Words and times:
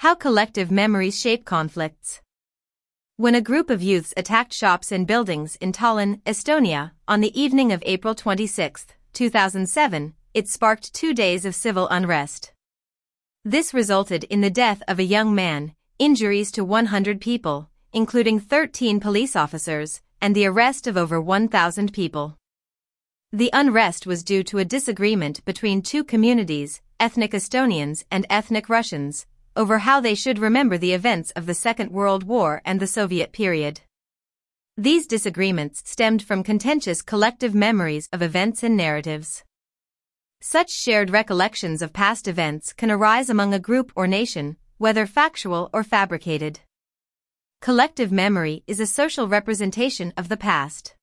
How 0.00 0.14
collective 0.14 0.70
memories 0.70 1.18
shape 1.18 1.46
conflicts. 1.46 2.20
When 3.16 3.34
a 3.34 3.40
group 3.40 3.70
of 3.70 3.82
youths 3.82 4.12
attacked 4.14 4.52
shops 4.52 4.92
and 4.92 5.06
buildings 5.06 5.56
in 5.56 5.72
Tallinn, 5.72 6.20
Estonia, 6.24 6.90
on 7.08 7.22
the 7.22 7.32
evening 7.40 7.72
of 7.72 7.82
April 7.86 8.14
26, 8.14 8.88
2007, 9.14 10.14
it 10.34 10.48
sparked 10.48 10.92
two 10.92 11.14
days 11.14 11.46
of 11.46 11.54
civil 11.54 11.88
unrest. 11.88 12.52
This 13.42 13.72
resulted 13.72 14.24
in 14.24 14.42
the 14.42 14.50
death 14.50 14.82
of 14.86 14.98
a 14.98 15.02
young 15.02 15.34
man, 15.34 15.74
injuries 15.98 16.52
to 16.52 16.62
100 16.62 17.18
people, 17.18 17.70
including 17.94 18.38
13 18.38 19.00
police 19.00 19.34
officers, 19.34 20.02
and 20.20 20.36
the 20.36 20.44
arrest 20.44 20.86
of 20.86 20.98
over 20.98 21.18
1,000 21.18 21.90
people. 21.94 22.36
The 23.32 23.48
unrest 23.54 24.06
was 24.06 24.22
due 24.22 24.42
to 24.42 24.58
a 24.58 24.64
disagreement 24.66 25.42
between 25.46 25.80
two 25.80 26.04
communities, 26.04 26.82
ethnic 27.00 27.32
Estonians 27.32 28.04
and 28.10 28.26
ethnic 28.28 28.68
Russians, 28.68 29.26
over 29.56 29.78
how 29.78 30.00
they 30.00 30.14
should 30.14 30.38
remember 30.38 30.78
the 30.78 30.92
events 30.92 31.30
of 31.32 31.46
the 31.46 31.54
Second 31.54 31.90
World 31.90 32.24
War 32.24 32.62
and 32.64 32.78
the 32.78 32.86
Soviet 32.86 33.32
period. 33.32 33.80
These 34.76 35.06
disagreements 35.06 35.82
stemmed 35.86 36.22
from 36.22 36.44
contentious 36.44 37.00
collective 37.00 37.54
memories 37.54 38.08
of 38.12 38.20
events 38.20 38.62
and 38.62 38.76
narratives. 38.76 39.42
Such 40.42 40.70
shared 40.70 41.10
recollections 41.10 41.80
of 41.80 41.94
past 41.94 42.28
events 42.28 42.74
can 42.74 42.90
arise 42.90 43.30
among 43.30 43.54
a 43.54 43.58
group 43.58 43.90
or 43.96 44.06
nation, 44.06 44.58
whether 44.76 45.06
factual 45.06 45.70
or 45.72 45.82
fabricated. 45.82 46.60
Collective 47.62 48.12
memory 48.12 48.62
is 48.66 48.78
a 48.78 48.86
social 48.86 49.26
representation 49.26 50.12
of 50.16 50.28
the 50.28 50.36
past. 50.36 50.94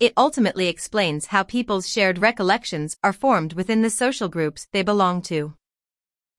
It 0.00 0.14
ultimately 0.16 0.68
explains 0.68 1.26
how 1.26 1.42
people's 1.42 1.88
shared 1.88 2.18
recollections 2.18 2.96
are 3.04 3.12
formed 3.12 3.52
within 3.52 3.82
the 3.82 3.90
social 3.90 4.28
groups 4.28 4.66
they 4.72 4.82
belong 4.82 5.20
to. 5.22 5.54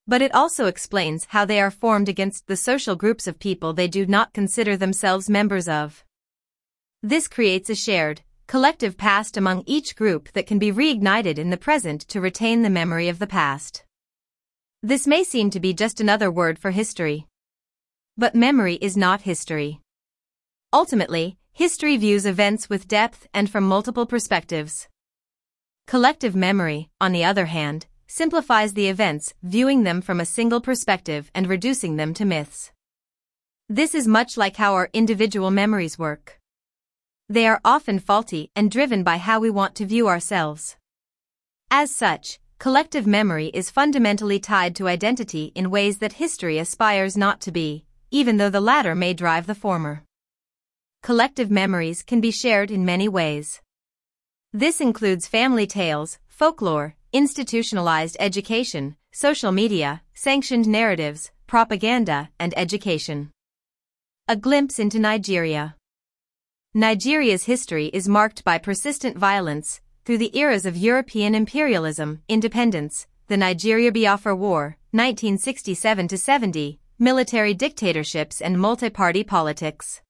But 0.10 0.24
it 0.24 0.34
also 0.34 0.66
explains 0.66 1.26
how 1.26 1.46
they 1.46 1.62
are 1.62 1.70
formed 1.70 2.10
against 2.10 2.48
the 2.48 2.58
social 2.58 2.96
groups 2.96 3.28
of 3.28 3.38
people 3.38 3.74
they 3.74 3.88
do 3.88 4.08
not 4.08 4.34
consider 4.34 4.76
themselves 4.76 5.30
members 5.30 5.68
of. 5.68 6.04
This 7.04 7.28
creates 7.28 7.70
a 7.70 7.76
shared, 7.76 8.24
collective 8.48 8.98
past 8.98 9.38
among 9.38 9.62
each 9.68 9.96
group 9.96 10.32
that 10.32 10.48
can 10.48 10.58
be 10.58 10.72
reignited 10.72 11.38
in 11.38 11.52
the 11.52 11.58
present 11.58 12.02
to 12.08 12.20
retain 12.20 12.64
the 12.64 12.72
memory 12.72 13.08
of 13.08 13.20
the 13.20 13.28
past. 13.28 13.84
This 14.82 15.06
may 15.06 15.24
seem 15.24 15.52
to 15.52 15.60
be 15.60 15.76
just 15.76 16.02
another 16.02 16.32
word 16.32 16.58
for 16.58 16.72
history. 16.72 17.28
But 18.18 18.34
memory 18.34 18.80
is 18.82 18.98
not 18.98 19.22
history. 19.22 19.80
Ultimately, 20.74 21.38
history 21.52 21.98
views 21.98 22.26
events 22.26 22.68
with 22.68 22.88
depth 22.88 23.28
and 23.32 23.48
from 23.48 23.64
multiple 23.64 24.08
perspectives. 24.08 24.88
Collective 25.86 26.36
memory, 26.36 26.90
on 27.00 27.12
the 27.12 27.24
other 27.24 27.46
hand, 27.46 27.86
simplifies 28.10 28.74
the 28.74 28.90
events, 28.90 29.34
viewing 29.42 29.84
them 29.84 30.02
from 30.02 30.20
a 30.20 30.26
single 30.26 30.60
perspective 30.60 31.32
and 31.34 31.48
reducing 31.48 31.96
them 31.96 32.14
to 32.16 32.26
myths. 32.26 32.74
This 33.70 33.96
is 33.96 34.06
much 34.06 34.36
like 34.36 34.58
how 34.58 34.74
our 34.74 34.90
individual 34.92 35.52
memories 35.52 35.98
work. 35.98 36.38
They 37.30 37.48
are 37.48 37.62
often 37.64 38.00
faulty 38.00 38.52
and 38.54 38.70
driven 38.70 39.04
by 39.04 39.20
how 39.20 39.40
we 39.40 39.50
want 39.50 39.76
to 39.76 39.86
view 39.86 40.10
ourselves. 40.10 40.76
As 41.72 41.96
such, 41.96 42.40
Collective 42.60 43.08
memory 43.08 43.48
is 43.54 43.70
fundamentally 43.70 44.38
tied 44.38 44.76
to 44.76 44.90
identity 44.90 45.54
in 45.56 45.72
ways 45.72 46.00
that 46.00 46.20
history 46.20 46.58
aspires 46.58 47.16
not 47.16 47.40
to 47.40 47.54
be, 47.54 47.86
even 48.12 48.36
though 48.36 48.50
the 48.50 48.60
latter 48.60 48.94
may 48.94 49.14
drive 49.14 49.48
the 49.48 49.56
former. 49.56 50.04
Collective 51.02 51.50
memories 51.50 52.04
can 52.04 52.20
be 52.20 52.32
shared 52.32 52.70
in 52.70 52.84
many 52.84 53.08
ways. 53.08 53.62
This 54.52 54.82
includes 54.82 55.26
family 55.26 55.66
tales, 55.66 56.20
folklore, 56.28 56.96
institutionalized 57.12 58.16
education, 58.20 58.96
social 59.12 59.52
media, 59.52 60.02
sanctioned 60.14 60.68
narratives, 60.68 61.32
propaganda, 61.48 62.30
and 62.40 62.54
education. 62.56 63.32
A 64.28 64.36
glimpse 64.36 64.78
into 64.78 65.00
Nigeria. 65.00 65.76
Nigeria's 66.76 67.46
history 67.46 67.88
is 67.88 68.08
marked 68.08 68.44
by 68.44 68.60
persistent 68.60 69.18
violence, 69.18 69.82
through 70.06 70.20
the 70.20 70.38
eras 70.38 70.68
of 70.68 70.78
European 70.78 71.34
imperialism, 71.34 72.22
independence, 72.30 73.08
the 73.28 73.38
Nigeria-Biafra 73.38 74.36
War, 74.36 74.78
1967-70, 74.94 76.78
military 77.00 77.56
dictatorships 77.56 78.40
and 78.40 78.60
multi-party 78.60 79.24
politics. 79.24 80.02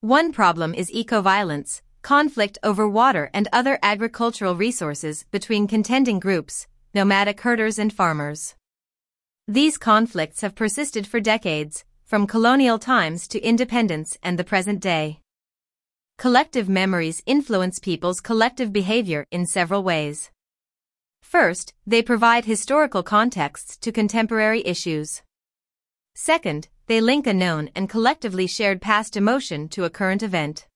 One 0.00 0.32
problem 0.32 0.74
is 0.74 0.90
eco-violence, 0.92 1.80
conflict 2.02 2.58
over 2.62 2.88
water 2.88 3.30
and 3.32 3.48
other 3.52 3.78
agricultural 3.82 4.56
resources 4.56 5.24
between 5.30 5.66
contending 5.66 6.18
groups, 6.18 6.66
nomadic 6.94 7.40
herders 7.40 7.78
and 7.78 7.92
farmers. 7.92 8.54
These 9.48 9.78
conflicts 9.78 10.40
have 10.40 10.54
persisted 10.54 11.06
for 11.06 11.20
decades, 11.20 11.84
from 12.04 12.26
colonial 12.26 12.78
times 12.78 13.26
to 13.28 13.40
independence 13.40 14.18
and 14.22 14.38
the 14.38 14.44
present 14.44 14.80
day. 14.80 15.20
Collective 16.18 16.68
memories 16.68 17.22
influence 17.24 17.78
people's 17.78 18.20
collective 18.20 18.72
behavior 18.72 19.26
in 19.30 19.46
several 19.46 19.82
ways. 19.82 20.30
First, 21.22 21.72
they 21.86 22.02
provide 22.02 22.44
historical 22.44 23.02
contexts 23.02 23.76
to 23.78 23.90
contemporary 23.90 24.62
issues. 24.66 25.22
Second, 26.14 26.68
they 26.86 27.00
link 27.00 27.26
a 27.26 27.32
known 27.32 27.70
and 27.74 27.88
collectively 27.88 28.46
shared 28.46 28.82
past 28.82 29.16
emotion 29.16 29.68
to 29.70 29.84
a 29.84 29.90
current 29.90 30.22
event. 30.22 30.66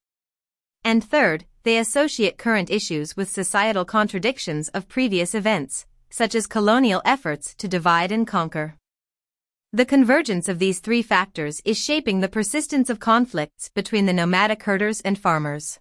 And 0.85 1.03
third, 1.03 1.45
they 1.65 1.79
associate 1.79 2.39
current 2.39 2.71
issues 2.71 3.17
with 3.17 3.29
societal 3.29 3.85
contradictions 3.85 4.69
of 4.69 4.89
previous 4.89 5.35
events, 5.35 5.87
such 6.11 6.35
as 6.35 6.47
colonial 6.47 7.03
efforts 7.05 7.55
to 7.57 7.69
divide 7.69 8.13
and 8.13 8.27
conquer. 8.27 8.77
The 9.73 9.85
convergence 9.85 10.49
of 10.49 10.59
these 10.59 10.79
three 10.79 11.03
factors 11.03 11.61
is 11.65 11.77
shaping 11.77 12.21
the 12.21 12.29
persistence 12.29 12.89
of 12.89 13.01
conflicts 13.01 13.69
between 13.75 14.07
the 14.07 14.13
nomadic 14.13 14.63
herders 14.63 15.01
and 15.01 15.19
farmers. 15.19 15.81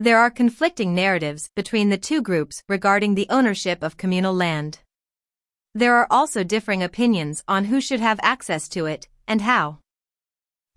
There 0.00 0.18
are 0.18 0.30
conflicting 0.30 0.94
narratives 0.94 1.50
between 1.54 1.88
the 1.90 1.98
two 1.98 2.22
groups 2.22 2.62
regarding 2.68 3.14
the 3.14 3.26
ownership 3.30 3.82
of 3.82 3.96
communal 3.96 4.32
land. 4.32 4.78
There 5.74 5.96
are 5.96 6.06
also 6.10 6.44
differing 6.44 6.82
opinions 6.82 7.42
on 7.48 7.64
who 7.64 7.80
should 7.80 8.00
have 8.00 8.20
access 8.22 8.68
to 8.70 8.86
it 8.86 9.08
and 9.26 9.42
how. 9.42 9.78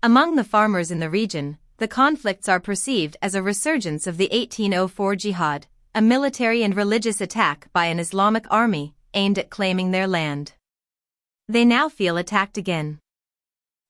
Among 0.02 0.36
the 0.36 0.44
farmers 0.44 0.90
in 0.90 0.98
the 0.98 1.10
region, 1.10 1.58
the 1.78 1.88
conflicts 1.88 2.48
are 2.48 2.58
perceived 2.58 3.16
as 3.22 3.36
a 3.36 3.42
resurgence 3.42 4.08
of 4.08 4.16
the 4.16 4.28
1804 4.32 5.14
jihad, 5.14 5.66
a 5.94 6.02
military 6.02 6.64
and 6.64 6.76
religious 6.76 7.20
attack 7.20 7.68
by 7.72 7.86
an 7.86 8.00
Islamic 8.00 8.44
army 8.50 8.94
aimed 9.14 9.38
at 9.38 9.48
claiming 9.48 9.92
their 9.92 10.08
land. 10.08 10.54
They 11.48 11.64
now 11.64 11.88
feel 11.88 12.16
attacked 12.16 12.58
again. 12.58 12.98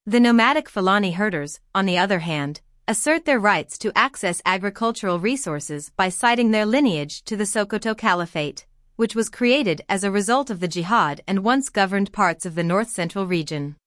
The 0.05 0.19
nomadic 0.19 0.69
Fulani 0.69 1.13
herders, 1.13 1.59
on 1.73 1.87
the 1.87 1.97
other 1.97 2.19
hand, 2.19 2.61
assert 2.87 3.25
their 3.25 3.39
rights 3.39 3.77
to 3.79 3.91
access 3.97 4.41
agricultural 4.45 5.19
resources 5.19 5.91
by 5.95 6.09
citing 6.09 6.51
their 6.51 6.67
lineage 6.67 7.23
to 7.23 7.35
the 7.35 7.43
Sokoto 7.43 7.97
Caliphate, 7.97 8.67
which 8.97 9.15
was 9.15 9.29
created 9.29 9.81
as 9.89 10.03
a 10.03 10.11
result 10.11 10.51
of 10.51 10.59
the 10.59 10.67
jihad 10.67 11.21
and 11.27 11.43
once 11.43 11.69
governed 11.69 12.11
parts 12.11 12.45
of 12.45 12.53
the 12.53 12.63
north-central 12.63 13.25
region. 13.25 13.77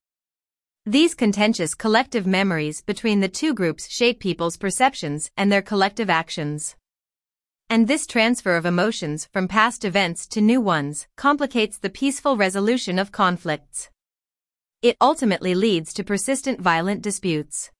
These 0.86 1.14
contentious 1.14 1.76
collective 1.76 2.26
memories 2.26 2.82
between 2.82 3.20
the 3.20 3.28
two 3.28 3.54
groups 3.54 3.88
shape 3.88 4.18
people's 4.18 4.56
perceptions 4.56 5.30
and 5.36 5.50
their 5.50 5.62
collective 5.62 6.10
actions. 6.10 6.74
And 7.70 7.86
this 7.86 8.04
transfer 8.04 8.56
of 8.56 8.66
emotions 8.66 9.28
from 9.32 9.46
past 9.46 9.84
events 9.84 10.26
to 10.26 10.40
new 10.40 10.60
ones 10.60 11.06
complicates 11.16 11.78
the 11.78 11.88
peaceful 11.88 12.36
resolution 12.36 12.98
of 12.98 13.12
conflicts. 13.12 13.90
It 14.82 14.96
ultimately 15.00 15.54
leads 15.54 15.92
to 15.94 16.02
persistent 16.02 16.60
violent 16.60 17.00
disputes. 17.00 17.70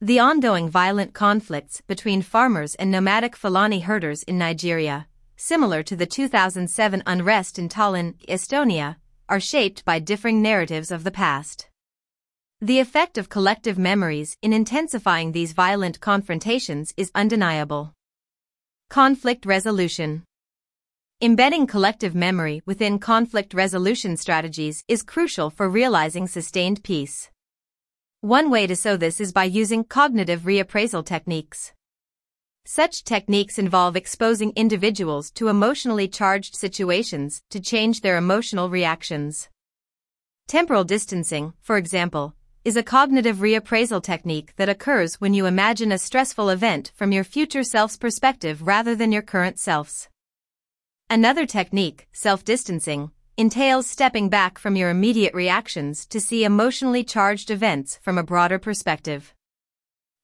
The 0.00 0.20
ongoing 0.20 0.68
violent 0.68 1.14
conflicts 1.14 1.80
between 1.80 2.22
farmers 2.22 2.76
and 2.76 2.92
nomadic 2.92 3.34
Fulani 3.34 3.80
herders 3.80 4.22
in 4.22 4.38
Nigeria, 4.38 5.08
similar 5.34 5.82
to 5.82 5.96
the 5.96 6.06
2007 6.06 7.02
unrest 7.06 7.58
in 7.58 7.68
Tallinn, 7.68 8.14
Estonia, 8.28 8.98
are 9.28 9.40
shaped 9.40 9.84
by 9.84 9.98
differing 9.98 10.40
narratives 10.40 10.92
of 10.92 11.02
the 11.02 11.10
past. 11.10 11.68
The 12.60 12.78
effect 12.78 13.18
of 13.18 13.28
collective 13.28 13.76
memories 13.76 14.38
in 14.40 14.52
intensifying 14.52 15.32
these 15.32 15.52
violent 15.52 16.00
confrontations 16.00 16.94
is 16.96 17.10
undeniable. 17.14 17.92
Conflict 18.88 19.44
resolution. 19.44 20.22
Embedding 21.20 21.66
collective 21.66 22.14
memory 22.14 22.62
within 22.64 22.98
conflict 22.98 23.54
resolution 23.54 24.16
strategies 24.16 24.82
is 24.88 25.02
crucial 25.02 25.50
for 25.50 25.68
realizing 25.68 26.26
sustained 26.26 26.82
peace. 26.84 27.28
One 28.20 28.50
way 28.50 28.66
to 28.66 28.76
sow 28.76 28.96
this 28.96 29.20
is 29.20 29.32
by 29.32 29.44
using 29.44 29.84
cognitive 29.84 30.42
reappraisal 30.42 31.04
techniques. 31.04 31.72
Such 32.64 33.04
techniques 33.04 33.58
involve 33.58 33.96
exposing 33.96 34.52
individuals 34.56 35.30
to 35.32 35.48
emotionally 35.48 36.08
charged 36.08 36.54
situations 36.54 37.42
to 37.50 37.60
change 37.60 38.00
their 38.00 38.16
emotional 38.16 38.70
reactions. 38.70 39.50
Temporal 40.46 40.84
distancing, 40.84 41.52
for 41.60 41.76
example, 41.76 42.34
is 42.64 42.76
a 42.78 42.82
cognitive 42.82 43.36
reappraisal 43.36 44.02
technique 44.02 44.54
that 44.56 44.70
occurs 44.70 45.20
when 45.20 45.34
you 45.34 45.44
imagine 45.44 45.92
a 45.92 45.98
stressful 45.98 46.48
event 46.48 46.90
from 46.94 47.12
your 47.12 47.22
future 47.22 47.62
self's 47.62 47.98
perspective 47.98 48.66
rather 48.66 48.94
than 48.94 49.12
your 49.12 49.20
current 49.20 49.58
self's. 49.58 50.08
Another 51.10 51.44
technique, 51.44 52.08
self-distancing, 52.12 53.10
entails 53.36 53.86
stepping 53.86 54.30
back 54.30 54.58
from 54.58 54.76
your 54.76 54.88
immediate 54.88 55.34
reactions 55.34 56.06
to 56.06 56.18
see 56.18 56.42
emotionally 56.42 57.04
charged 57.04 57.50
events 57.50 57.98
from 58.00 58.16
a 58.16 58.22
broader 58.22 58.58
perspective. 58.58 59.34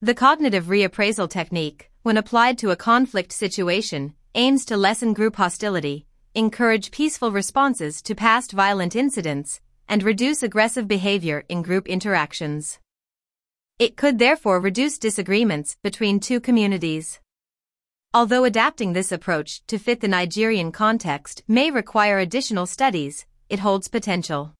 The 0.01 0.15
cognitive 0.15 0.65
reappraisal 0.65 1.29
technique, 1.29 1.91
when 2.05 2.17
applied 2.17 2.57
to 2.59 2.71
a 2.71 2.77
conflict 2.77 3.33
situation, 3.33 4.15
aims 4.35 4.65
to 4.65 4.79
lessen 4.79 5.13
group 5.13 5.37
hostility, 5.37 6.07
encourage 6.35 6.91
peaceful 6.91 7.33
responses 7.33 8.01
to 8.01 8.15
past 8.15 8.53
violent 8.53 8.97
incidents, 8.97 9.61
and 9.91 10.05
reduce 10.05 10.43
aggressive 10.45 10.87
behavior 10.87 11.43
in 11.49 11.63
group 11.63 11.89
interactions. 11.89 12.79
It 13.81 13.97
could 13.97 14.21
therefore 14.21 14.61
reduce 14.61 14.99
disagreements 14.99 15.77
between 15.83 16.21
two 16.21 16.39
communities. 16.39 17.19
Although 18.15 18.45
adapting 18.45 18.93
this 18.93 19.11
approach 19.11 19.67
to 19.67 19.79
fit 19.79 20.01
the 20.01 20.07
Nigerian 20.07 20.71
context 20.71 21.43
may 21.49 21.73
require 21.73 22.19
additional 22.19 22.67
studies, 22.67 23.27
it 23.49 23.59
holds 23.59 23.89
potential. 23.89 24.55